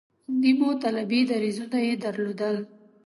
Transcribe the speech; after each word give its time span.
نیمو 0.41 0.69
طالبي 0.81 1.21
دریځونه 1.31 1.77
یې 1.87 1.93
درلودل. 2.03 2.57